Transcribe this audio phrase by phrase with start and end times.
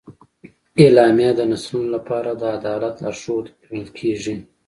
[0.83, 4.35] اعلامیه د نسلونو لپاره د عدالت لارښود ګڼل کېږي.